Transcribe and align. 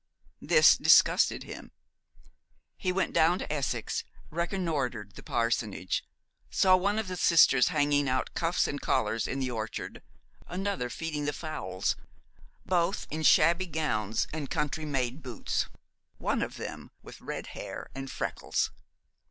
This 0.41 0.77
disgusted 0.77 1.43
him. 1.43 1.71
He 2.75 2.91
went 2.91 3.13
down 3.13 3.37
to 3.37 3.53
Essex, 3.53 4.03
reconnoitered 4.31 5.13
the 5.13 5.21
parsonage, 5.21 6.03
saw 6.49 6.75
one 6.75 6.97
of 6.97 7.07
the 7.07 7.15
sisters 7.15 7.67
hanging 7.67 8.09
out 8.09 8.33
cuffs 8.33 8.67
and 8.67 8.81
collars 8.81 9.27
in 9.27 9.37
the 9.39 9.51
orchard 9.51 10.01
another 10.47 10.89
feeding 10.89 11.25
the 11.25 11.33
fowls 11.33 11.95
both 12.65 13.05
in 13.11 13.21
shabby 13.21 13.67
gowns 13.67 14.27
and 14.33 14.49
country 14.49 14.85
made 14.85 15.21
boots; 15.21 15.67
one 16.17 16.41
of 16.41 16.57
them 16.57 16.89
with 17.03 17.21
red 17.21 17.45
hair 17.53 17.87
and 17.93 18.09
freckles. 18.09 18.71